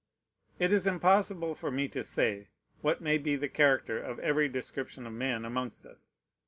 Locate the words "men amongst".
5.13-5.85